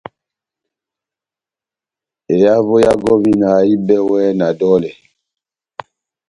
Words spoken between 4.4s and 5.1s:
dɔlɛ.